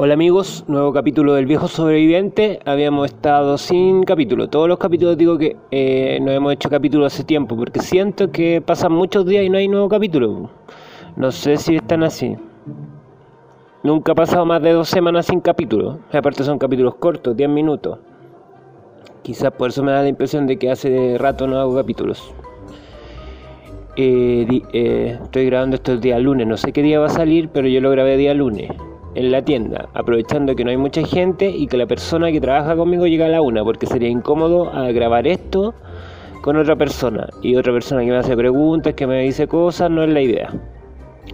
Hola 0.00 0.14
amigos, 0.14 0.64
nuevo 0.68 0.92
capítulo 0.92 1.34
del 1.34 1.46
viejo 1.46 1.66
sobreviviente. 1.66 2.60
Habíamos 2.64 3.06
estado 3.06 3.58
sin 3.58 4.04
capítulo. 4.04 4.48
Todos 4.48 4.68
los 4.68 4.78
capítulos 4.78 5.18
digo 5.18 5.36
que 5.36 5.56
eh, 5.72 6.20
no 6.22 6.30
hemos 6.30 6.52
hecho 6.52 6.70
capítulo 6.70 7.04
hace 7.04 7.24
tiempo 7.24 7.56
porque 7.56 7.80
siento 7.80 8.30
que 8.30 8.62
pasan 8.64 8.92
muchos 8.92 9.26
días 9.26 9.44
y 9.44 9.50
no 9.50 9.58
hay 9.58 9.66
nuevo 9.66 9.88
capítulo. 9.88 10.50
No 11.16 11.32
sé 11.32 11.56
si 11.56 11.74
están 11.74 12.04
así. 12.04 12.36
Nunca 13.84 14.10
ha 14.10 14.14
pasado 14.16 14.44
más 14.44 14.60
de 14.60 14.72
dos 14.72 14.88
semanas 14.88 15.26
sin 15.26 15.40
capítulo. 15.40 16.00
Aparte 16.12 16.42
son 16.42 16.58
capítulos 16.58 16.96
cortos, 16.96 17.36
10 17.36 17.48
minutos. 17.48 18.00
Quizás 19.22 19.52
por 19.52 19.70
eso 19.70 19.84
me 19.84 19.92
da 19.92 20.02
la 20.02 20.08
impresión 20.08 20.48
de 20.48 20.58
que 20.58 20.70
hace 20.70 21.16
rato 21.16 21.46
no 21.46 21.60
hago 21.60 21.76
capítulos. 21.76 22.34
Eh, 23.96 24.62
eh, 24.72 25.18
estoy 25.22 25.46
grabando 25.46 25.76
esto 25.76 25.92
el 25.92 26.00
día 26.00 26.18
lunes. 26.18 26.48
No 26.48 26.56
sé 26.56 26.72
qué 26.72 26.82
día 26.82 26.98
va 26.98 27.06
a 27.06 27.10
salir, 27.10 27.50
pero 27.50 27.68
yo 27.68 27.80
lo 27.80 27.90
grabé 27.90 28.16
día 28.16 28.34
lunes 28.34 28.70
en 29.14 29.30
la 29.30 29.42
tienda, 29.42 29.88
aprovechando 29.94 30.56
que 30.56 30.64
no 30.64 30.70
hay 30.70 30.76
mucha 30.76 31.04
gente 31.04 31.48
y 31.48 31.68
que 31.68 31.76
la 31.76 31.86
persona 31.86 32.32
que 32.32 32.40
trabaja 32.40 32.76
conmigo 32.76 33.06
llega 33.06 33.26
a 33.26 33.28
la 33.28 33.42
una, 33.42 33.64
porque 33.64 33.86
sería 33.86 34.08
incómodo 34.08 34.70
a 34.70 34.90
grabar 34.90 35.26
esto 35.26 35.74
con 36.42 36.56
otra 36.56 36.76
persona 36.76 37.28
y 37.42 37.56
otra 37.56 37.72
persona 37.72 38.02
que 38.04 38.10
me 38.10 38.16
hace 38.16 38.36
preguntas, 38.36 38.94
que 38.94 39.06
me 39.06 39.22
dice 39.22 39.46
cosas, 39.46 39.90
no 39.90 40.02
es 40.02 40.10
la 40.10 40.20
idea. 40.20 40.52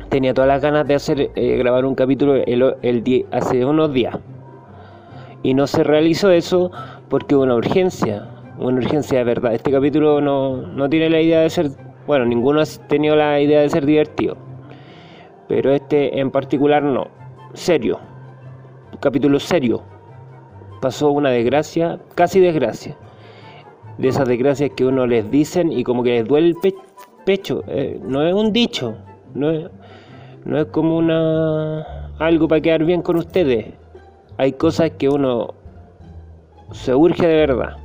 Tenía 0.09 0.35
todas 0.35 0.49
las 0.49 0.63
ganas 0.63 0.87
de 0.87 0.95
hacer 0.95 1.31
eh, 1.35 1.57
grabar 1.57 1.85
un 1.85 1.95
capítulo 1.95 2.43
hace 3.33 3.65
unos 3.65 3.93
días 3.93 4.19
y 5.45 5.55
no 5.55 5.67
se 5.69 5.85
realizó 5.85 6.31
eso 6.31 6.73
porque 7.09 7.37
hubo 7.37 7.45
una 7.45 7.55
urgencia, 7.55 8.27
una 8.59 8.79
urgencia 8.79 9.19
de 9.19 9.25
verdad. 9.25 9.55
Este 9.55 9.71
capítulo 9.71 10.21
no, 10.21 10.57
no 10.57 10.89
tiene 10.89 11.11
la 11.11 11.21
idea 11.21 11.41
de 11.41 11.51
ser, 11.51 11.71
bueno, 12.07 12.25
ninguno 12.25 12.61
ha 12.61 12.65
tenido 12.89 13.15
la 13.15 13.39
idea 13.39 13.61
de 13.61 13.69
ser 13.69 13.87
divertido, 13.87 14.37
pero 15.47 15.73
este 15.73 16.19
en 16.19 16.31
particular 16.31 16.83
no 16.83 17.09
serio, 17.53 18.01
capítulo 19.01 19.39
serio. 19.39 19.83
Pasó 20.81 21.11
una 21.11 21.31
desgracia, 21.31 22.01
casi 22.15 22.41
desgracia. 22.41 22.97
De 23.97 24.09
esas 24.09 24.27
desgracias 24.27 24.71
que 24.75 24.85
uno 24.85 25.07
les 25.07 25.31
dicen 25.31 25.71
y 25.73 25.85
como 25.85 26.03
que 26.03 26.11
les 26.11 26.27
duele 26.27 26.49
el 26.49 26.57
pecho. 27.25 27.63
Eh, 27.69 28.01
no 28.03 28.27
es 28.27 28.35
un 28.35 28.53
dicho, 28.53 28.97
no 29.35 29.51
es, 29.51 29.71
no 30.45 30.59
es 30.59 30.67
como 30.67 30.97
una 30.99 32.11
algo 32.19 32.49
para 32.49 32.61
quedar 32.61 32.85
bien 32.85 33.03
con 33.03 33.17
ustedes. 33.17 33.75
Hay 34.37 34.53
cosas 34.53 34.91
que 34.93 35.09
uno 35.09 35.55
se 36.73 36.95
urge 36.95 37.27
de 37.27 37.35
verdad. 37.35 37.77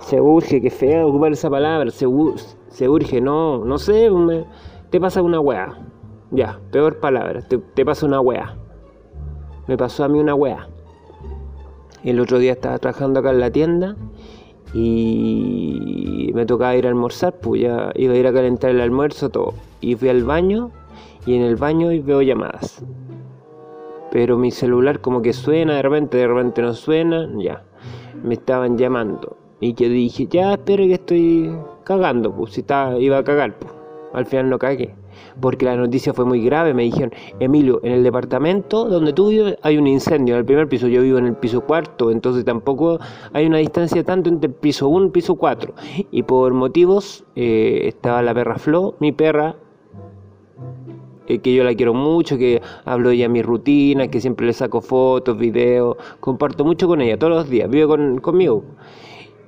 Se 0.00 0.20
urge, 0.20 0.60
que 0.60 0.70
fea 0.70 1.06
ocupar 1.06 1.32
esa 1.32 1.48
palabra. 1.48 1.90
Se, 1.90 2.06
se 2.68 2.88
urge, 2.88 3.20
no, 3.20 3.64
no 3.64 3.78
sé, 3.78 4.10
te 4.90 5.00
pasa 5.00 5.22
una 5.22 5.40
weá. 5.40 5.78
Ya, 6.30 6.58
peor 6.70 7.00
palabra, 7.00 7.40
te, 7.42 7.58
te 7.58 7.84
pasa 7.84 8.04
una 8.04 8.20
wea. 8.20 8.56
Me 9.68 9.76
pasó 9.76 10.04
a 10.04 10.08
mí 10.08 10.18
una 10.18 10.34
wea. 10.34 10.68
El 12.04 12.20
otro 12.20 12.38
día 12.38 12.52
estaba 12.52 12.78
trabajando 12.78 13.20
acá 13.20 13.30
en 13.30 13.40
la 13.40 13.50
tienda 13.50 13.96
y 14.74 16.30
me 16.34 16.44
tocaba 16.46 16.76
ir 16.76 16.86
a 16.86 16.90
almorzar, 16.90 17.34
pues 17.40 17.62
ya 17.62 17.90
iba 17.94 18.12
a 18.12 18.16
ir 18.16 18.26
a 18.26 18.32
calentar 18.32 18.70
el 18.70 18.80
almuerzo, 18.80 19.30
todo. 19.30 19.54
Y 19.80 19.94
fui 19.94 20.08
al 20.08 20.24
baño 20.24 20.70
y 21.26 21.34
en 21.34 21.42
el 21.42 21.56
baño 21.56 21.88
veo 22.02 22.22
llamadas. 22.22 22.84
Pero 24.10 24.38
mi 24.38 24.50
celular 24.50 25.00
como 25.00 25.20
que 25.20 25.32
suena, 25.32 25.74
de 25.74 25.82
repente, 25.82 26.16
de 26.16 26.28
repente 26.28 26.62
no 26.62 26.72
suena, 26.72 27.28
ya. 27.36 27.64
Me 28.22 28.34
estaban 28.34 28.78
llamando. 28.78 29.36
Y 29.60 29.74
yo 29.74 29.88
dije, 29.88 30.26
ya 30.26 30.52
espero 30.54 30.84
que 30.84 30.94
estoy 30.94 31.54
cagando, 31.84 32.34
pues 32.34 32.52
si 32.52 32.64
iba 33.00 33.18
a 33.18 33.24
cagar, 33.24 33.58
pues. 33.58 33.72
Al 34.14 34.24
final 34.24 34.48
no 34.48 34.58
cagué 34.58 34.94
porque 35.40 35.64
la 35.64 35.76
noticia 35.76 36.12
fue 36.12 36.24
muy 36.24 36.42
grave. 36.44 36.74
Me 36.74 36.84
dijeron, 36.84 37.12
Emilio, 37.40 37.80
en 37.82 37.92
el 37.92 38.02
departamento 38.02 38.86
donde 38.86 39.12
tú 39.12 39.28
vives 39.28 39.56
hay 39.62 39.78
un 39.78 39.86
incendio 39.86 40.34
en 40.34 40.40
el 40.40 40.44
primer 40.44 40.68
piso, 40.68 40.88
yo 40.88 41.02
vivo 41.02 41.18
en 41.18 41.26
el 41.26 41.36
piso 41.36 41.60
cuarto, 41.62 42.10
entonces 42.10 42.44
tampoco 42.44 42.98
hay 43.32 43.46
una 43.46 43.58
distancia 43.58 44.04
tanto 44.04 44.28
entre 44.28 44.48
el 44.48 44.54
piso 44.54 44.88
1 44.88 45.04
y 45.04 45.06
el 45.06 45.12
piso 45.12 45.34
4. 45.36 45.74
Y 46.10 46.22
por 46.22 46.54
motivos 46.54 47.24
eh, 47.34 47.82
estaba 47.84 48.22
la 48.22 48.34
perra 48.34 48.58
Flo, 48.58 48.94
mi 49.00 49.12
perra, 49.12 49.56
que 51.26 51.54
yo 51.54 51.64
la 51.64 51.74
quiero 51.74 51.94
mucho, 51.94 52.38
que 52.38 52.62
hablo 52.84 53.08
de 53.10 53.16
ella 53.16 53.26
en 53.26 53.32
mi 53.32 53.42
rutina, 53.42 54.08
que 54.08 54.20
siempre 54.20 54.46
le 54.46 54.52
saco 54.52 54.80
fotos, 54.80 55.36
videos, 55.36 55.96
comparto 56.20 56.64
mucho 56.64 56.86
con 56.86 57.00
ella 57.00 57.18
todos 57.18 57.32
los 57.32 57.50
días, 57.50 57.68
vive 57.68 57.86
con, 57.86 58.18
conmigo. 58.20 58.64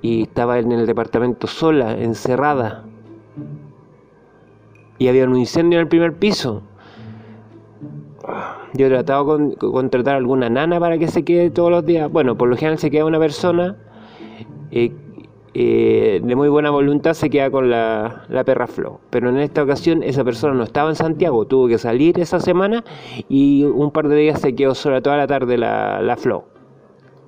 Y 0.03 0.23
estaba 0.23 0.59
en 0.59 0.71
el 0.73 0.87
departamento 0.87 1.47
sola, 1.47 1.99
encerrada, 1.99 2.85
y 4.99 5.09
había 5.09 5.25
un 5.25 5.37
incendio 5.37 5.79
en 5.79 5.83
el 5.85 5.89
primer 5.89 6.15
piso. 6.15 6.63
Yo 8.75 8.87
he 8.87 8.89
tratado 8.91 9.39
de 9.39 9.57
contratar 9.57 10.17
alguna 10.17 10.51
nana 10.51 10.79
para 10.79 10.99
que 10.99 11.09
se 11.09 11.25
quede 11.25 11.51
todos 11.51 11.71
los 11.71 11.87
días. 11.87 12.11
Bueno, 12.11 12.37
por 12.37 12.49
lo 12.49 12.57
general 12.57 12.79
se 12.79 12.91
queda 12.91 13.05
una 13.05 13.19
persona 13.19 13.77
eh, 14.71 14.93
eh, 15.61 16.21
de 16.23 16.37
muy 16.37 16.49
buena 16.49 16.71
voluntad, 16.71 17.15
se 17.15 17.31
queda 17.31 17.51
con 17.51 17.69
la, 17.69 18.27
perra 18.47 18.69
Flo. 18.69 19.01
Pero 19.11 19.29
en 19.29 19.39
esta 19.39 19.65
ocasión 19.65 20.05
esa 20.05 20.23
persona 20.23 20.55
no 20.55 20.63
estaba 20.63 20.89
en 20.89 20.95
Santiago, 20.95 21.47
tuvo 21.47 21.67
que 21.67 21.79
salir 21.79 22.21
esa 22.21 22.39
semana 22.39 22.85
y 23.29 23.65
un 23.65 23.91
par 23.91 24.07
de 24.07 24.15
días 24.15 24.41
se 24.41 24.55
quedó 24.55 24.77
sola 24.77 25.01
toda 25.01 25.17
la 25.17 25.27
tarde 25.27 25.59
la, 25.59 26.01
la 26.01 26.17
Flo. 26.17 26.45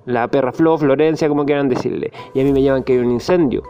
La 0.06 0.28
perra 0.28 0.52
Flo, 0.52 0.78
Florencia, 0.78 1.28
como 1.28 1.44
quieran 1.44 1.68
decirle. 1.68 2.12
Y 2.32 2.40
a 2.40 2.44
mí 2.44 2.52
me 2.52 2.62
llaman 2.62 2.84
que 2.84 2.92
hay 2.92 3.00
un 3.00 3.10
incendio. 3.10 3.64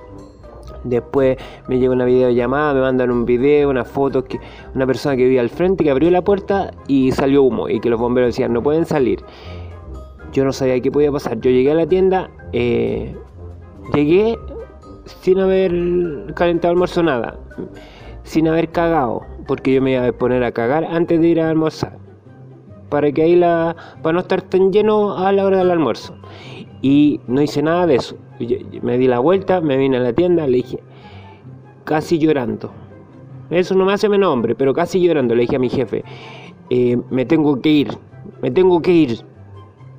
Después 0.84 1.38
me 1.66 1.78
llega 1.78 1.94
una 1.94 2.04
videollamada, 2.04 2.75
me 2.75 2.82
mandan 2.82 3.10
un 3.10 3.25
video, 3.25 3.71
una 3.71 3.87
foto, 3.87 4.25
que 4.25 4.41
una 4.75 4.87
persona 4.87 5.16
que 5.16 5.25
vivía 5.25 5.41
al 5.41 5.48
frente 5.48 5.84
que 5.84 5.91
abrió 5.91 6.10
la 6.10 6.21
puerta 6.21 6.71
y 6.87 7.12
salió 7.12 7.44
humo 7.44 7.71
y 7.71 7.81
que 7.81 7.88
los 7.88 7.98
bomberos 7.98 8.28
decían 8.28 8.53
no 8.53 8.62
pueden 8.62 8.84
salir. 8.84 9.21
Yo 10.34 10.44
no 10.44 10.53
sabía 10.53 10.78
qué 10.81 10.92
podía 10.92 11.10
pasar. 11.10 11.41
Yo 11.41 11.50
llegué 11.50 11.72
a 11.72 11.75
la 11.75 11.87
tienda, 11.87 12.31
eh, 12.53 13.16
llegué 13.92 14.38
sin 15.04 15.38
haber 15.38 15.72
calentado 16.34 16.72
almuerzo 16.72 17.02
nada, 17.02 17.38
sin 18.22 18.48
haber 18.48 18.70
cagado, 18.70 19.22
porque 19.46 19.74
yo 19.74 19.82
me 19.82 19.92
iba 19.92 20.06
a 20.06 20.12
poner 20.12 20.44
a 20.44 20.52
cagar 20.52 20.84
antes 20.84 21.20
de 21.20 21.28
ir 21.28 21.40
a 21.40 21.50
almorzar, 21.50 21.98
para 22.88 23.10
que 23.12 23.22
ahí 23.22 23.36
la, 23.36 23.76
para 24.02 24.14
no 24.14 24.20
estar 24.20 24.42
tan 24.42 24.72
lleno 24.72 25.16
a 25.16 25.32
la 25.32 25.44
hora 25.44 25.58
del 25.58 25.70
almuerzo. 25.70 26.14
Y 26.82 27.20
no 27.26 27.42
hice 27.42 27.62
nada 27.62 27.86
de 27.86 27.96
eso 27.96 28.16
me 28.82 28.98
di 28.98 29.06
la 29.06 29.18
vuelta, 29.18 29.60
me 29.60 29.76
vine 29.76 29.98
a 29.98 30.00
la 30.00 30.12
tienda, 30.12 30.46
le 30.46 30.58
dije, 30.58 30.82
casi 31.84 32.18
llorando. 32.18 32.70
Eso 33.50 33.74
no 33.74 33.84
me 33.84 33.92
hace 33.92 34.08
menos 34.08 34.32
hombre, 34.32 34.54
pero 34.54 34.72
casi 34.72 35.00
llorando, 35.00 35.34
le 35.34 35.42
dije 35.42 35.56
a 35.56 35.58
mi 35.58 35.68
jefe, 35.68 36.04
eh, 36.70 36.98
me 37.10 37.24
tengo 37.26 37.60
que 37.60 37.68
ir, 37.68 37.88
me 38.40 38.50
tengo 38.50 38.80
que 38.80 38.92
ir 38.92 39.18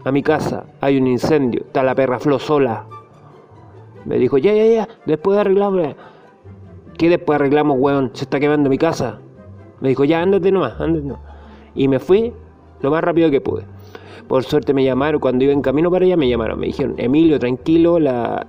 a 0.03 0.11
mi 0.11 0.23
casa, 0.23 0.65
hay 0.79 0.97
un 0.97 1.07
incendio, 1.07 1.61
está 1.65 1.83
la 1.83 1.93
perra 1.93 2.19
Flo 2.19 2.39
sola. 2.39 2.87
Me 4.05 4.17
dijo, 4.17 4.37
ya, 4.37 4.53
ya, 4.53 4.65
ya, 4.65 4.87
después 5.05 5.37
arreglamos. 5.37 5.95
¿Qué 6.97 7.09
después 7.09 7.35
arreglamos, 7.35 7.77
weón? 7.79 8.11
Se 8.13 8.25
está 8.25 8.39
quemando 8.39 8.69
mi 8.69 8.77
casa. 8.77 9.19
Me 9.79 9.89
dijo, 9.89 10.03
ya, 10.03 10.21
ándate 10.21 10.51
nomás, 10.51 10.79
ándate 10.79 11.05
nomás. 11.05 11.23
Y 11.75 11.87
me 11.87 11.99
fui 11.99 12.33
lo 12.81 12.91
más 12.91 13.03
rápido 13.03 13.29
que 13.31 13.41
pude. 13.41 13.63
Por 14.27 14.43
suerte 14.43 14.73
me 14.73 14.83
llamaron, 14.83 15.19
cuando 15.19 15.43
iba 15.43 15.53
en 15.53 15.61
camino 15.61 15.91
para 15.91 16.05
allá 16.05 16.15
me 16.15 16.29
llamaron, 16.29 16.59
me 16.59 16.67
dijeron, 16.67 16.95
Emilio, 16.97 17.37
tranquilo, 17.37 17.97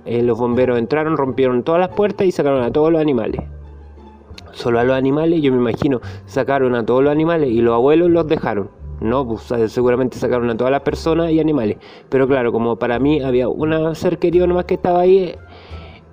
eh, 0.05 0.21
los 0.23 0.37
bomberos 0.37 0.79
entraron, 0.79 1.17
rompieron 1.17 1.63
todas 1.63 1.81
las 1.81 1.89
puertas 1.89 2.25
y 2.25 2.31
sacaron 2.31 2.63
a 2.63 2.71
todos 2.71 2.91
los 2.91 3.01
animales. 3.01 3.41
Solo 4.53 4.79
a 4.79 4.83
los 4.83 4.95
animales, 4.95 5.41
yo 5.41 5.51
me 5.51 5.57
imagino, 5.57 5.99
sacaron 6.25 6.75
a 6.75 6.85
todos 6.85 7.03
los 7.03 7.11
animales 7.11 7.49
y 7.49 7.61
los 7.61 7.73
abuelos 7.73 8.09
los 8.11 8.27
dejaron. 8.27 8.69
No, 9.03 9.27
pues 9.27 9.71
seguramente 9.71 10.17
sacaron 10.17 10.49
a 10.49 10.55
todas 10.55 10.71
las 10.71 10.81
personas 10.81 11.29
y 11.31 11.39
animales. 11.39 11.77
Pero 12.09 12.27
claro, 12.27 12.51
como 12.53 12.77
para 12.77 12.99
mí 12.99 13.21
había 13.21 13.49
una 13.49 13.93
ser 13.95 14.17
querido 14.17 14.47
nomás 14.47 14.63
que 14.65 14.75
estaba 14.75 15.01
ahí, 15.01 15.35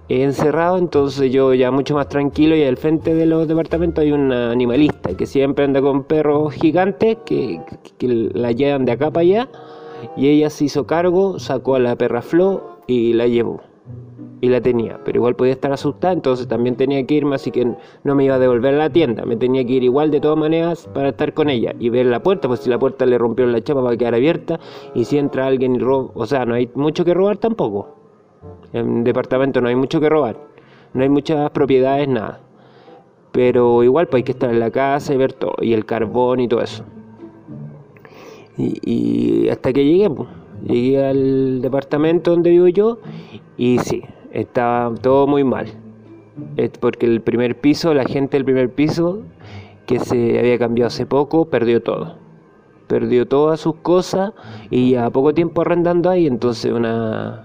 encerrado, 0.08 0.76
entonces 0.76 1.30
yo 1.30 1.54
ya 1.54 1.70
mucho 1.70 1.94
más 1.94 2.08
tranquilo 2.08 2.56
y 2.56 2.64
al 2.64 2.76
frente 2.76 3.14
de 3.14 3.26
los 3.26 3.46
departamentos 3.46 4.02
hay 4.02 4.10
un 4.10 4.32
animalista 4.32 5.16
que 5.16 5.24
siempre 5.24 5.64
anda 5.64 5.80
con 5.80 6.02
perros 6.02 6.52
gigantes 6.52 7.18
que, 7.24 7.60
la 8.34 8.50
llevan 8.50 8.84
de 8.84 8.92
acá 8.92 9.12
para 9.12 9.22
allá 9.22 9.48
y 10.16 10.28
ella 10.28 10.50
se 10.50 10.64
hizo 10.64 10.84
cargo, 10.84 11.38
sacó 11.38 11.76
a 11.76 11.78
la 11.78 11.94
perra 11.94 12.22
Flo 12.22 12.80
y 12.88 13.12
la 13.12 13.28
llevó 13.28 13.69
y 14.40 14.48
la 14.48 14.60
tenía, 14.60 14.98
pero 15.04 15.18
igual 15.18 15.36
podía 15.36 15.52
estar 15.52 15.72
asustada, 15.72 16.12
entonces 16.12 16.48
también 16.48 16.76
tenía 16.76 17.04
que 17.06 17.14
irme, 17.14 17.34
así 17.34 17.50
que 17.50 17.74
no 18.04 18.14
me 18.14 18.24
iba 18.24 18.36
a 18.36 18.38
devolver 18.38 18.74
a 18.74 18.78
la 18.78 18.90
tienda, 18.90 19.24
me 19.24 19.36
tenía 19.36 19.64
que 19.64 19.74
ir 19.74 19.84
igual 19.84 20.10
de 20.10 20.20
todas 20.20 20.38
maneras 20.38 20.88
para 20.94 21.10
estar 21.10 21.34
con 21.34 21.50
ella 21.50 21.74
y 21.78 21.90
ver 21.90 22.06
la 22.06 22.22
puerta, 22.22 22.48
pues 22.48 22.60
si 22.60 22.70
la 22.70 22.78
puerta 22.78 23.04
le 23.04 23.18
rompió 23.18 23.46
la 23.46 23.62
chapa 23.62 23.80
va 23.80 23.92
a 23.92 23.96
quedar 23.96 24.14
abierta 24.14 24.58
y 24.94 25.04
si 25.04 25.18
entra 25.18 25.46
alguien 25.46 25.76
y 25.76 25.78
roba, 25.78 26.10
o 26.14 26.26
sea, 26.26 26.46
no 26.46 26.54
hay 26.54 26.70
mucho 26.74 27.04
que 27.04 27.14
robar 27.14 27.36
tampoco. 27.36 27.96
En 28.72 29.04
departamento 29.04 29.60
no 29.60 29.68
hay 29.68 29.76
mucho 29.76 30.00
que 30.00 30.08
robar, 30.08 30.36
no 30.94 31.02
hay 31.02 31.08
muchas 31.08 31.50
propiedades, 31.50 32.08
nada. 32.08 32.40
Pero 33.32 33.84
igual 33.84 34.08
pues 34.08 34.20
hay 34.20 34.24
que 34.24 34.32
estar 34.32 34.50
en 34.50 34.60
la 34.60 34.70
casa 34.70 35.12
y 35.12 35.16
ver 35.16 35.32
todo, 35.34 35.54
y 35.60 35.72
el 35.74 35.84
carbón 35.84 36.40
y 36.40 36.48
todo 36.48 36.62
eso. 36.62 36.84
Y, 38.56 39.48
hasta 39.48 39.72
que 39.72 39.84
llegué, 39.84 40.10
pues, 40.10 40.28
llegué 40.66 41.06
al 41.06 41.62
departamento 41.62 42.30
donde 42.32 42.50
vivo 42.50 42.68
yo 42.68 42.98
y 43.56 43.78
sí, 43.78 44.02
estaba 44.30 44.94
todo 44.94 45.26
muy 45.26 45.44
mal. 45.44 45.66
Es 46.56 46.70
porque 46.78 47.06
el 47.06 47.20
primer 47.20 47.60
piso, 47.60 47.94
la 47.94 48.04
gente 48.04 48.36
del 48.36 48.44
primer 48.44 48.70
piso, 48.70 49.22
que 49.86 49.98
se 49.98 50.38
había 50.38 50.58
cambiado 50.58 50.88
hace 50.88 51.06
poco, 51.06 51.46
perdió 51.46 51.82
todo. 51.82 52.16
Perdió 52.86 53.26
todas 53.26 53.60
sus 53.60 53.76
cosas 53.76 54.32
y 54.70 54.94
a 54.94 55.10
poco 55.10 55.34
tiempo 55.34 55.60
arrendando 55.60 56.10
ahí, 56.10 56.26
entonces 56.26 56.72
una, 56.72 57.44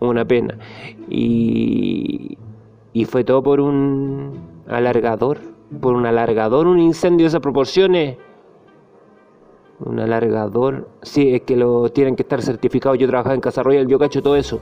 una 0.00 0.24
pena. 0.24 0.58
Y, 1.08 2.38
y 2.92 3.04
fue 3.04 3.24
todo 3.24 3.42
por 3.42 3.60
un 3.60 4.38
alargador, 4.68 5.38
por 5.80 5.94
un 5.94 6.06
alargador, 6.06 6.66
un 6.66 6.78
incendio 6.78 7.24
de 7.24 7.28
esas 7.28 7.40
proporciones. 7.40 8.18
Un 9.78 10.00
alargador, 10.00 10.88
sí, 11.02 11.34
es 11.34 11.42
que 11.42 11.54
lo 11.54 11.90
tienen 11.90 12.16
que 12.16 12.22
estar 12.22 12.40
certificados. 12.40 12.98
Yo 12.98 13.06
trabajaba 13.06 13.34
en 13.34 13.40
Casa 13.40 13.62
Royal, 13.62 13.86
yo 13.86 13.98
cacho 13.98 14.22
todo 14.22 14.36
eso. 14.36 14.60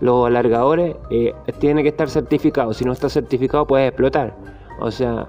Los 0.00 0.26
alargadores 0.26 0.96
eh, 1.10 1.34
tienen 1.58 1.82
que 1.82 1.90
estar 1.90 2.08
certificados. 2.08 2.76
Si 2.76 2.84
no 2.84 2.92
está 2.92 3.08
certificado, 3.08 3.66
puede 3.66 3.88
explotar. 3.88 4.36
O 4.80 4.90
sea, 4.90 5.28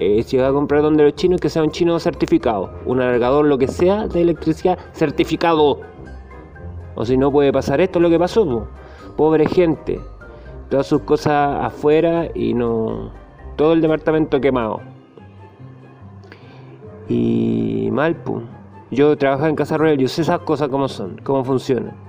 eh, 0.00 0.22
si 0.22 0.36
vas 0.36 0.50
a 0.50 0.52
comprar 0.52 0.82
donde 0.82 1.04
los 1.04 1.14
chinos, 1.14 1.40
que 1.40 1.48
sea 1.48 1.62
un 1.62 1.70
chino 1.70 1.98
certificado. 1.98 2.70
Un 2.86 3.00
alargador, 3.00 3.44
lo 3.44 3.58
que 3.58 3.68
sea 3.68 4.06
de 4.08 4.22
electricidad, 4.22 4.78
certificado. 4.92 5.80
O 6.94 7.04
si 7.04 7.16
no, 7.16 7.30
puede 7.30 7.52
pasar 7.52 7.80
esto, 7.80 8.00
lo 8.00 8.10
que 8.10 8.18
pasó. 8.18 8.66
Pobre 9.16 9.46
gente 9.46 10.00
todas 10.68 10.86
sus 10.86 11.02
cosas 11.02 11.64
afuera 11.64 12.28
y 12.34 12.54
no. 12.54 13.10
Todo 13.56 13.72
el 13.72 13.80
departamento 13.80 14.40
quemado. 14.40 14.80
Y 17.08 17.88
mal, 17.90 18.16
pum. 18.16 18.42
Yo 18.90 19.16
trabajaba 19.16 19.48
en 19.48 19.56
Casa 19.56 19.76
Royal, 19.76 19.98
yo 19.98 20.08
sé 20.08 20.22
esas 20.22 20.40
cosas 20.40 20.68
cómo 20.68 20.88
son, 20.88 21.20
cómo 21.22 21.44
funcionan. 21.44 22.07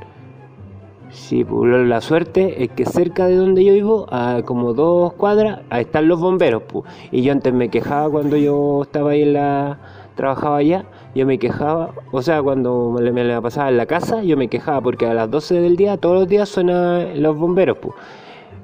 Sí, 1.12 1.44
pues, 1.44 1.88
la 1.88 2.02
suerte 2.02 2.64
es 2.64 2.70
que 2.70 2.86
cerca 2.86 3.26
de 3.26 3.36
donde 3.36 3.64
yo 3.64 3.74
vivo, 3.74 4.06
a 4.12 4.42
como 4.46 4.74
dos 4.74 5.14
cuadras, 5.14 5.62
están 5.72 6.08
los 6.08 6.20
bomberos. 6.20 6.64
Pues. 6.64 6.86
Y 7.12 7.24
yo 7.24 7.32
antes 7.32 7.54
me 7.54 7.70
quejaba 7.70 8.10
cuando 8.10 8.38
yo 8.38 8.84
estaba 8.84 9.12
ahí 9.12 9.24
en 9.24 9.34
la. 9.34 9.80
trabajaba 10.16 10.58
allá, 10.58 10.86
yo 11.16 11.26
me 11.26 11.40
quejaba, 11.40 11.92
o 12.12 12.22
sea, 12.22 12.44
cuando 12.44 12.92
me, 12.92 13.24
la 13.24 13.42
pasaba 13.42 13.70
en 13.70 13.78
la 13.78 13.86
casa, 13.86 14.22
yo 14.24 14.38
me 14.38 14.50
quejaba 14.50 14.82
porque 14.82 15.08
a 15.08 15.14
las 15.14 15.32
12 15.32 15.62
del 15.62 15.78
día, 15.78 15.98
todos 15.98 16.16
los 16.16 16.28
días 16.28 16.50
suenan 16.50 17.22
los 17.22 17.38
bomberos. 17.38 17.78
Pues 17.78 17.96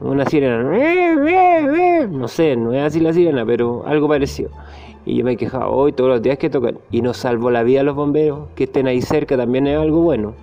una 0.02 0.26
sirena, 0.26 0.62
no 2.10 2.28
sé, 2.28 2.56
no 2.56 2.74
es 2.74 2.84
así 2.84 3.00
la 3.00 3.14
sirena, 3.14 3.46
pero 3.46 3.84
algo 3.88 4.08
parecido. 4.08 4.52
Y 5.06 5.18
yo 5.18 5.24
me 5.24 5.38
quejaba 5.38 5.70
hoy 5.70 5.94
todos 5.94 6.10
los 6.10 6.22
días 6.22 6.38
que 6.38 6.50
tocan 6.50 6.80
y 6.92 7.02
nos 7.02 7.18
salvó 7.18 7.50
la 7.52 7.64
vida 7.64 7.84
los 7.84 7.96
bomberos, 7.96 8.50
que 8.56 8.66
estén 8.66 8.88
ahí 8.88 9.02
cerca 9.02 9.38
también 9.38 9.68
es 9.68 9.80
algo 9.80 10.02
bueno. 10.02 10.34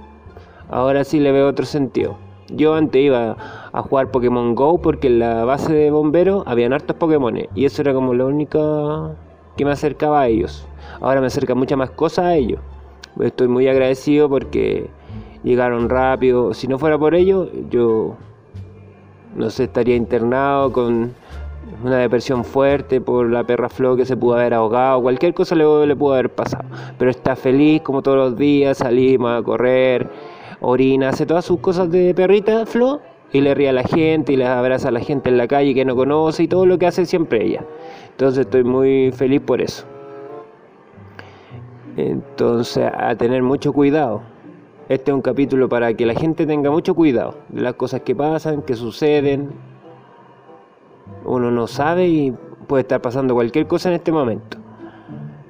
Ahora 0.73 1.05
sí 1.05 1.21
le 1.21 1.33
veo 1.33 1.49
otro 1.49 1.67
sentido. 1.67 2.17
Yo 2.49 2.75
antes 2.75 3.03
iba 3.03 3.37
a 3.73 3.83
jugar 3.83 4.11
Pokémon 4.11 4.55
Go 4.55 4.81
porque 4.81 5.07
en 5.07 5.19
la 5.19 5.45
base 5.45 5.73
de 5.73 5.91
bomberos 5.91 6.43
habían 6.47 6.73
hartos 6.73 6.97
Pokémon 6.97 7.39
y 7.55 7.65
eso 7.67 7.83
era 7.83 7.93
como 7.93 8.15
lo 8.15 8.27
único 8.27 9.15
que 9.57 9.67
me 9.67 9.71
acercaba 9.71 10.23
a 10.23 10.29
ellos. 10.29 10.67
Ahora 11.03 11.21
me 11.21 11.27
acerca 11.27 11.55
muchas 11.55 11.77
más 11.77 11.91
cosas 11.91 12.25
a 12.25 12.35
ellos. 12.35 12.59
Estoy 13.21 13.49
muy 13.49 13.69
agradecido 13.69 14.31
porque 14.31 14.89
llegaron 15.45 15.91
rápido. 15.91 16.55
Si 16.55 16.67
no 16.67 16.79
fuera 16.79 16.99
por 16.99 17.15
ellos, 17.15 17.51
yo 17.69 18.17
no 19.37 19.51
sé, 19.51 19.65
estaría 19.65 19.97
internado 19.97 20.73
con 20.73 21.15
una 21.85 21.99
depresión 21.99 22.45
fuerte 22.45 23.01
por 23.01 23.31
la 23.31 23.45
perra 23.45 23.69
Flo 23.69 23.97
que 23.97 24.05
se 24.05 24.17
pudo 24.17 24.35
haber 24.35 24.55
ahogado, 24.55 25.03
cualquier 25.03 25.35
cosa 25.35 25.55
le, 25.55 25.87
le 25.87 25.97
pudo 25.97 26.15
haber 26.15 26.31
pasado. 26.31 26.65
Pero 26.99 27.11
está 27.11 27.37
feliz 27.37 27.83
como 27.83 28.03
todos 28.03 28.17
los 28.17 28.37
días, 28.39 28.79
salimos 28.79 29.39
a 29.39 29.43
correr, 29.43 30.09
orina, 30.63 31.11
hace 31.11 31.27
todas 31.27 31.45
sus 31.45 31.59
cosas 31.61 31.91
de 31.91 32.15
perrita 32.15 32.65
Flo 32.65 33.01
y 33.33 33.41
le 33.41 33.55
ríe 33.55 33.69
a 33.69 33.73
la 33.73 33.83
gente 33.83 34.33
y 34.33 34.37
le 34.37 34.47
abraza 34.47 34.89
a 34.89 34.93
la 34.93 35.01
gente 35.01 35.29
en 35.29 35.37
la 35.37 35.49
calle 35.49 35.75
que 35.75 35.85
no 35.85 35.97
conoce 35.97 36.45
y 36.45 36.49
todo 36.49 36.67
lo 36.67 36.79
que 36.79 36.87
hace 36.87 37.05
siempre 37.05 37.45
ella. 37.45 37.65
Entonces 38.11 38.47
estoy 38.47 38.65
muy 38.65 39.11
feliz 39.13 39.41
por 39.41 39.61
eso. 39.61 39.85
Entonces 41.97 42.91
a 42.97 43.15
tener 43.17 43.43
mucho 43.43 43.73
cuidado. 43.73 44.23
Este 44.89 45.11
es 45.11 45.15
un 45.15 45.23
capítulo 45.23 45.69
para 45.69 45.95
que 45.95 46.07
la 46.07 46.15
gente 46.15 46.47
tenga 46.47 46.71
mucho 46.71 46.95
cuidado 46.95 47.37
de 47.49 47.63
las 47.63 47.75
cosas 47.75 48.03
que 48.03 48.15
pasan, 48.15 48.63
que 48.63 48.75
suceden. 48.75 49.51
Uno 51.25 51.51
no 51.51 51.67
sabe 51.67 52.09
y 52.09 52.35
puede 52.67 52.83
estar 52.83 53.01
pasando 53.01 53.35
cualquier 53.35 53.67
cosa 53.67 53.89
en 53.89 53.97
este 53.97 54.13
momento. 54.13 54.59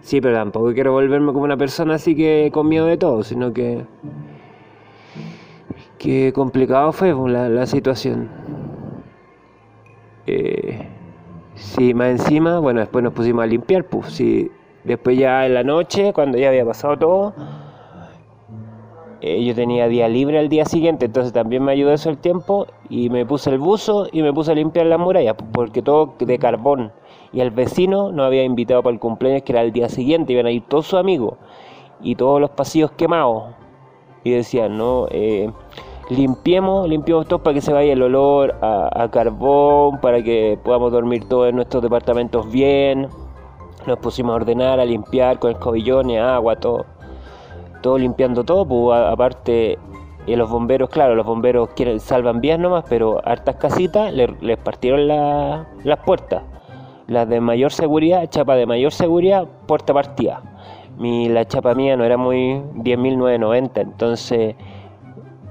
Sí, 0.03 0.21
pero 0.21 0.35
tampoco 0.35 0.73
quiero 0.73 0.93
volverme 0.93 1.33
como 1.33 1.45
una 1.45 1.57
persona 1.57 1.95
así 1.95 2.15
que 2.15 2.51
con 2.53 2.69
miedo 2.69 2.87
de 2.87 2.97
todo, 2.97 3.23
sino 3.23 3.53
que. 3.53 3.85
Que 6.03 6.33
complicado 6.33 6.93
fue 6.93 7.15
pues, 7.15 7.33
la, 7.33 7.67
situación. 7.67 8.29
Eh, 10.27 10.89
sí, 11.55 11.95
más 11.95 12.09
encima, 12.09 12.59
bueno, 12.59 12.81
después 12.81 13.05
nos 13.05 13.13
pusimos 13.13 13.45
a 13.45 13.47
limpiar, 13.47 13.85
pues 13.85 14.13
sí, 14.13 14.51
después 14.83 15.17
ya 15.17 15.47
en 15.47 15.55
la 15.55 15.63
noche, 15.63 16.13
cuando 16.13 16.39
ya 16.39 16.49
había 16.49 16.67
pasado 16.67 16.99
todo 16.99 17.35
eh, 19.25 19.45
yo 19.45 19.55
tenía 19.55 19.87
día 19.87 20.09
libre 20.09 20.41
al 20.41 20.49
día 20.49 20.65
siguiente, 20.65 21.07
entonces 21.07 21.33
también 21.33 21.63
me 21.63 21.71
ayudó 21.71 21.93
eso 21.93 22.11
el 22.11 22.19
tiempo 22.19 22.67
y 22.89 23.09
me 23.09 23.25
puse 23.25 23.51
el 23.51 23.59
buzo 23.61 24.09
y 24.11 24.21
me 24.21 24.33
puse 24.33 24.51
a 24.51 24.57
limpiar 24.57 24.87
las 24.87 24.99
murallas, 24.99 25.37
porque 25.53 25.81
todo 25.81 26.15
de 26.19 26.39
carbón. 26.41 26.91
Y 27.33 27.41
el 27.41 27.53
vecino 27.53 28.11
nos 28.11 28.27
había 28.27 28.43
invitado 28.43 28.83
para 28.83 28.95
el 28.95 28.99
cumpleaños 28.99 29.45
que 29.45 29.53
era 29.53 29.63
el 29.63 29.71
día 29.71 29.89
siguiente, 29.89 30.33
iban 30.33 30.47
a 30.47 30.51
ir 30.51 30.65
todos 30.67 30.87
sus 30.87 30.99
amigos 30.99 31.35
y 32.01 32.17
todos 32.17 32.41
los 32.41 32.51
pasillos 32.51 32.91
quemados. 32.91 33.55
Y 34.25 34.33
decían, 34.33 34.77
no, 34.77 35.07
eh, 35.11 35.53
limpiemos, 36.17 36.89
limpiemos 36.89 37.27
todos 37.27 37.43
para 37.43 37.55
que 37.55 37.61
se 37.61 37.73
vaya 37.73 37.93
el 37.93 38.03
olor 38.03 38.55
a, 38.61 39.05
a 39.05 39.11
carbón, 39.11 40.01
para 40.01 40.23
que 40.23 40.59
podamos 40.63 40.93
dormir 40.93 41.29
todos 41.29 41.49
en 41.49 41.57
nuestros 41.57 41.83
departamentos 41.83 42.51
bien. 42.51 43.09
Nos 43.87 43.99
pusimos 43.99 44.33
a 44.33 44.37
ordenar, 44.37 44.81
a 44.81 44.85
limpiar 44.85 45.39
con 45.39 45.51
escobillones, 45.51 46.21
agua, 46.21 46.57
todo 46.57 46.87
todo 47.83 47.99
limpiando 47.99 48.45
todo, 48.45 48.65
pues 48.65 48.99
aparte 48.99 49.79
y 50.25 50.37
los 50.37 50.49
bomberos, 50.49 50.89
claro, 50.89 51.17
los 51.17 51.27
bomberos 51.27 51.71
quieren, 51.71 51.99
salvan 51.99 52.41
vías 52.41 52.59
nomás, 52.59 52.85
pero 52.89 53.21
hartas 53.25 53.57
casitas 53.57 54.13
les 54.13 54.57
partieron 54.59 55.09
las 55.09 55.99
puertas. 56.07 56.45
Las 57.09 57.29
de 57.29 57.41
mayor 57.41 57.73
seguridad, 57.73 58.25
chapa 58.31 58.55
de 58.55 58.65
mayor 58.65 58.93
seguridad, 58.93 59.49
puerta 59.67 59.93
partida. 59.93 60.41
Mi, 60.97 61.29
la 61.29 61.45
chapa 61.45 61.75
mía 61.75 61.97
no 61.97 62.05
era 62.05 62.17
muy 62.17 62.63
10.990, 62.77 63.81
entonces 63.81 64.55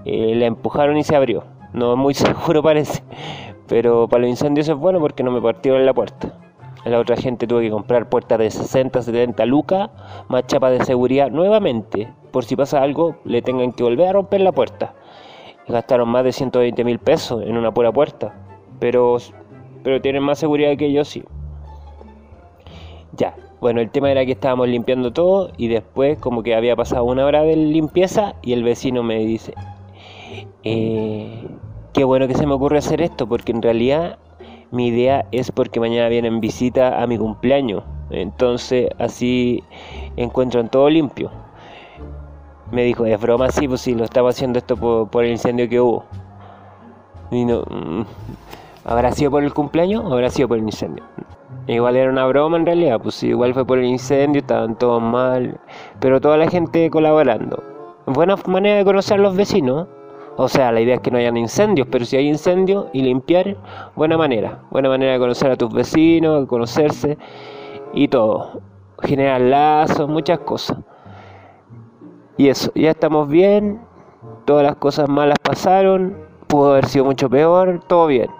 eh, 0.05 0.33
la 0.35 0.45
empujaron 0.45 0.97
y 0.97 1.03
se 1.03 1.15
abrió. 1.15 1.43
No 1.73 1.93
es 1.93 1.97
muy 1.97 2.13
seguro 2.15 2.61
parece, 2.61 3.03
pero 3.67 4.07
para 4.07 4.21
los 4.21 4.29
incendios 4.29 4.67
es 4.67 4.75
bueno 4.75 4.99
porque 4.99 5.23
no 5.23 5.31
me 5.31 5.41
partieron 5.41 5.85
la 5.85 5.93
puerta. 5.93 6.33
La 6.83 6.99
otra 6.99 7.15
gente 7.15 7.45
tuvo 7.45 7.59
que 7.59 7.69
comprar 7.69 8.09
puertas 8.09 8.39
de 8.39 8.49
60, 8.49 9.03
70 9.03 9.45
lucas, 9.45 9.91
más 10.29 10.47
chapa 10.47 10.71
de 10.71 10.83
seguridad 10.83 11.29
nuevamente. 11.29 12.11
Por 12.31 12.43
si 12.43 12.55
pasa 12.55 12.81
algo, 12.81 13.17
le 13.23 13.43
tengan 13.43 13.71
que 13.71 13.83
volver 13.83 14.07
a 14.09 14.13
romper 14.13 14.41
la 14.41 14.51
puerta. 14.51 14.95
gastaron 15.67 16.09
más 16.09 16.23
de 16.23 16.31
120 16.31 16.83
mil 16.83 16.97
pesos 16.97 17.43
en 17.43 17.55
una 17.55 17.71
pura 17.71 17.91
puerta. 17.91 18.33
Pero, 18.79 19.17
pero 19.83 20.01
tienen 20.01 20.23
más 20.23 20.39
seguridad 20.39 20.75
que 20.75 20.91
yo, 20.91 21.05
sí. 21.05 21.23
Ya, 23.13 23.35
bueno, 23.59 23.79
el 23.79 23.91
tema 23.91 24.09
era 24.09 24.25
que 24.25 24.31
estábamos 24.31 24.67
limpiando 24.67 25.13
todo 25.13 25.51
y 25.55 25.67
después 25.67 26.17
como 26.17 26.41
que 26.41 26.55
había 26.55 26.75
pasado 26.75 27.03
una 27.03 27.25
hora 27.25 27.43
de 27.43 27.55
limpieza 27.55 28.33
y 28.41 28.53
el 28.53 28.63
vecino 28.63 29.03
me 29.03 29.19
dice, 29.19 29.53
eh, 30.63 31.47
qué 31.93 32.03
bueno 32.03 32.27
que 32.27 32.35
se 32.35 32.45
me 32.45 32.53
ocurre 32.53 32.77
hacer 32.77 33.01
esto 33.01 33.27
porque 33.27 33.51
en 33.51 33.61
realidad 33.61 34.17
mi 34.71 34.87
idea 34.87 35.25
es 35.31 35.51
porque 35.51 35.79
mañana 35.79 36.07
vienen 36.09 36.39
visita 36.39 37.01
a 37.01 37.07
mi 37.07 37.17
cumpleaños. 37.17 37.83
Entonces 38.09 38.89
así 38.99 39.63
encuentran 40.15 40.69
todo 40.69 40.89
limpio. 40.89 41.31
Me 42.71 42.83
dijo, 42.83 43.05
es 43.05 43.19
broma, 43.19 43.49
sí, 43.51 43.67
pues 43.67 43.81
sí, 43.81 43.93
lo 43.93 44.05
estaba 44.05 44.29
haciendo 44.29 44.59
esto 44.59 44.77
por, 44.77 45.25
el 45.25 45.31
incendio 45.31 45.67
que 45.67 45.81
hubo. 45.81 46.05
Y 47.31 47.43
no, 47.43 47.63
mm, 47.69 48.03
¿Habrá 48.83 49.11
sido 49.11 49.29
por 49.29 49.43
el 49.43 49.53
cumpleaños 49.53 50.03
o 50.03 50.13
habrá 50.13 50.29
sido 50.29 50.47
por 50.47 50.57
el 50.57 50.63
incendio? 50.63 51.03
Igual 51.67 51.95
era 51.95 52.09
una 52.09 52.25
broma 52.25 52.57
en 52.57 52.65
realidad, 52.65 52.99
pues 53.01 53.21
igual 53.23 53.53
fue 53.53 53.65
por 53.65 53.77
el 53.77 53.85
incendio, 53.85 54.39
estaban 54.39 54.75
todos 54.75 55.01
mal, 55.01 55.59
pero 55.99 56.19
toda 56.19 56.37
la 56.37 56.49
gente 56.49 56.89
colaborando. 56.89 57.61
Buena 58.07 58.35
manera 58.47 58.77
de 58.77 58.85
conocer 58.85 59.19
a 59.19 59.21
los 59.21 59.35
vecinos. 59.35 59.87
O 60.43 60.47
sea, 60.47 60.71
la 60.71 60.81
idea 60.81 60.95
es 60.95 61.01
que 61.01 61.11
no 61.11 61.19
hayan 61.19 61.37
incendios, 61.37 61.87
pero 61.91 62.03
si 62.03 62.17
hay 62.17 62.27
incendios 62.27 62.87
y 62.93 63.03
limpiar, 63.03 63.57
buena 63.95 64.17
manera. 64.17 64.63
Buena 64.71 64.89
manera 64.89 65.13
de 65.13 65.19
conocer 65.19 65.51
a 65.51 65.55
tus 65.55 65.71
vecinos, 65.71 66.41
de 66.41 66.47
conocerse 66.47 67.19
y 67.93 68.07
todo. 68.07 68.59
Generar 69.03 69.39
lazos, 69.39 70.09
muchas 70.09 70.39
cosas. 70.39 70.79
Y 72.37 72.49
eso, 72.49 72.71
ya 72.73 72.89
estamos 72.89 73.29
bien. 73.29 73.81
Todas 74.45 74.63
las 74.63 74.77
cosas 74.77 75.07
malas 75.07 75.37
pasaron. 75.43 76.17
Pudo 76.47 76.71
haber 76.71 76.87
sido 76.87 77.05
mucho 77.05 77.29
peor, 77.29 77.83
todo 77.85 78.07
bien. 78.07 78.31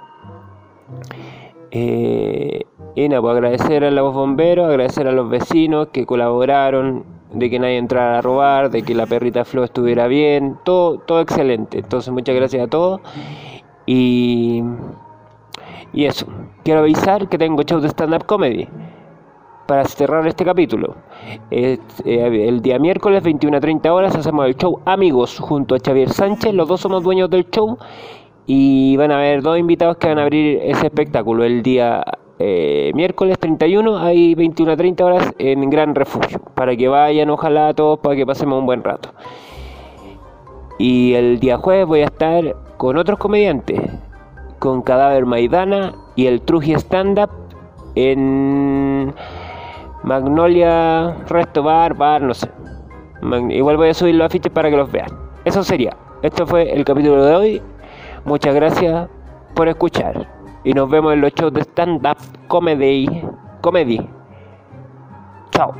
Eh, 1.70 2.66
y 2.96 3.10
nada, 3.10 3.22
pues 3.22 3.34
agradecer 3.34 3.84
a 3.84 3.92
los 3.92 4.12
bomberos, 4.12 4.68
agradecer 4.68 5.08
a 5.08 5.12
los 5.12 5.30
vecinos 5.30 5.90
que 5.90 6.08
colaboraron, 6.08 7.06
de 7.34 7.50
que 7.50 7.60
nadie 7.60 7.78
entrara 7.78 8.20
a 8.20 8.22
robar, 8.22 8.70
de 8.70 8.84
que 8.84 8.94
la 8.94 9.06
perrita 9.06 9.46
Flo 9.46 9.64
estuviera 9.64 10.08
bien, 10.08 10.58
todo, 10.64 11.00
todo 11.00 11.22
excelente. 11.22 11.80
Entonces 11.80 12.12
muchas 12.14 12.36
gracias 12.36 12.64
a 12.64 12.68
todos 12.68 13.02
y, 13.86 14.64
y 15.94 16.06
eso. 16.06 16.26
Quiero 16.64 16.82
avisar 16.82 17.28
que 17.30 17.38
tengo 17.38 17.64
show 17.64 17.80
de 17.80 17.90
stand-up 17.90 18.26
comedy 18.26 18.68
para 19.72 19.86
cerrar 19.86 20.28
este 20.28 20.44
capítulo. 20.44 20.96
Eh, 21.50 21.78
el 22.04 22.62
día 22.62 22.78
miércoles 22.78 23.24
21 23.24 23.58
a 23.58 23.60
30 23.62 23.94
horas 23.94 24.16
hacemos 24.16 24.46
el 24.46 24.58
show 24.58 24.82
Amigos 24.86 25.40
junto 25.40 25.76
a 25.76 25.80
Xavier 25.80 26.10
Sánchez, 26.10 26.54
los 26.54 26.68
dos 26.68 26.82
somos 26.82 27.04
dueños 27.04 27.30
del 27.30 27.50
show 27.50 27.78
y 28.46 28.98
van 28.98 29.12
a 29.12 29.18
haber 29.18 29.42
dos 29.42 29.58
invitados 29.58 29.96
que 29.98 30.10
van 30.10 30.20
a 30.20 30.24
abrir 30.24 30.60
ese 30.64 30.88
espectáculo 30.88 31.46
el 31.46 31.64
día 31.64 32.04
eh, 32.44 32.92
miércoles 32.96 33.38
31 33.40 33.98
hay 33.98 34.34
21 34.36 34.72
a 34.72 34.78
30 34.78 35.06
horas 35.06 35.34
en 35.38 35.70
Gran 35.70 35.94
Refugio 35.94 36.40
para 36.56 36.76
que 36.76 36.88
vayan 36.88 37.30
ojalá 37.30 37.74
todos 37.74 38.00
para 38.00 38.16
que 38.16 38.26
pasemos 38.26 38.60
un 38.60 38.66
buen 38.66 38.84
rato 38.84 39.10
y 40.80 41.14
el 41.14 41.40
día 41.40 41.58
jueves 41.58 41.86
voy 41.86 42.02
a 42.02 42.06
estar 42.06 42.56
con 42.78 42.98
otros 42.98 43.20
comediantes 43.20 43.80
con 44.58 44.82
Cadáver 44.82 45.26
Maidana 45.26 45.94
y 46.16 46.28
el 46.28 46.42
Truji 46.42 46.74
Stand 46.74 47.20
Up 47.20 47.32
en 47.96 49.14
Magnolia 50.04 51.16
Resto 51.28 51.64
Bar, 51.64 51.96
Bar, 51.96 52.22
no 52.22 52.34
sé. 52.34 52.50
Igual 53.50 53.78
voy 53.78 53.90
a 53.90 53.94
subir 53.94 54.16
los 54.16 54.26
afiches 54.26 54.52
para 54.52 54.70
que 54.70 54.78
los 54.78 54.92
vean. 54.92 55.10
Eso 55.46 55.64
sería. 55.64 55.96
Esto 56.22 56.46
fue 56.46 56.72
el 56.72 56.84
capítulo 56.86 57.26
de 57.26 57.36
hoy. 57.36 57.62
Muchas 58.26 58.54
gracias 58.56 59.10
por 59.56 59.68
escuchar. 59.68 60.41
Y 60.64 60.74
nos 60.74 60.90
vemos 60.90 61.14
en 61.14 61.22
los 61.22 61.34
shows 61.34 61.54
de 61.54 61.62
stand-up 61.62 62.18
comedy. 62.48 63.08
Comedy. 63.62 64.00
Chao. 65.52 65.74